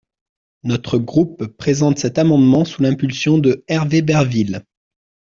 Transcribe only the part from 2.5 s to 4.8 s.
sous l’impulsion de Hervé Berville.